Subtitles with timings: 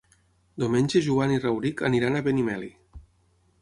[0.63, 2.77] Diumenge en Joan i en Rauric aniran a Benimeli.